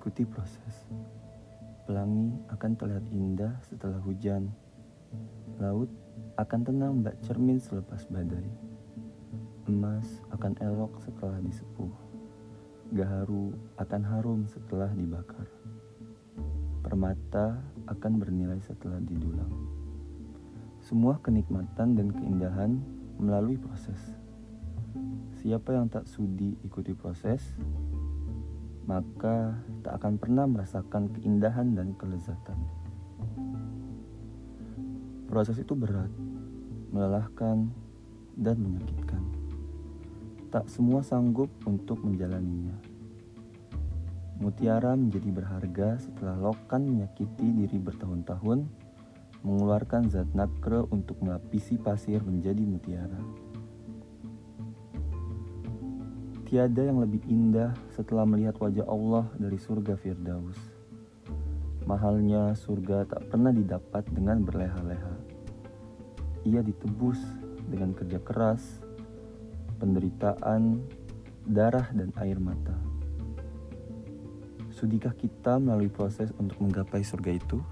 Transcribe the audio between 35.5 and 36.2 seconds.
itu berat,